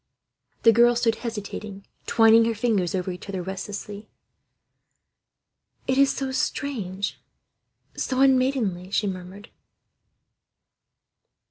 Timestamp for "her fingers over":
2.45-3.11